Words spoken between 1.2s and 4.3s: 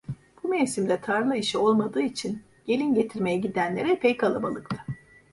işi olmadığı için, gelin getirmeye gidenler epey